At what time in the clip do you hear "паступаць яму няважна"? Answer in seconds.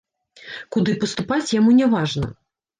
1.05-2.35